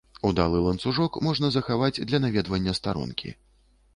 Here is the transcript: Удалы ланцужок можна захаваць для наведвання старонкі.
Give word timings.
Удалы 0.27 0.61
ланцужок 0.67 1.19
можна 1.27 1.51
захаваць 1.57 2.01
для 2.11 2.21
наведвання 2.25 2.73
старонкі. 2.79 3.29